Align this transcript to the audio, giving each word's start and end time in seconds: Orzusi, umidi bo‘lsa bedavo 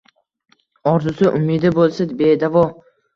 Orzusi, 0.91 1.27
umidi 1.39 1.71
bo‘lsa 1.75 2.09
bedavo 2.23 2.65